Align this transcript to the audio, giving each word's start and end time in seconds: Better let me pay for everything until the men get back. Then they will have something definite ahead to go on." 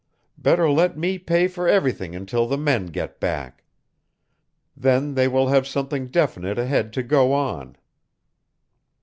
Better 0.35 0.67
let 0.67 0.97
me 0.97 1.19
pay 1.19 1.47
for 1.47 1.67
everything 1.69 2.15
until 2.15 2.47
the 2.47 2.57
men 2.57 2.87
get 2.87 3.19
back. 3.19 3.65
Then 4.75 5.13
they 5.13 5.27
will 5.27 5.49
have 5.49 5.67
something 5.67 6.07
definite 6.07 6.57
ahead 6.57 6.91
to 6.93 7.03
go 7.03 7.33
on." 7.33 7.75